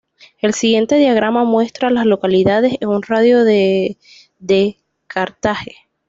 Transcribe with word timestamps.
El 0.39 0.55
siguiente 0.55 0.95
diagrama 0.95 1.43
muestra 1.43 1.89
a 1.89 1.91
las 1.91 2.07
localidades 2.07 2.73
en 2.81 2.89
un 2.89 3.03
radio 3.03 3.43
de 3.43 3.97
de 4.39 4.77
Carthage. 5.05 5.75